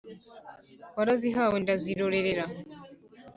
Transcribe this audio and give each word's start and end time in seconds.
warazihawe 0.97 1.55
ndazirorerera. 1.63 2.45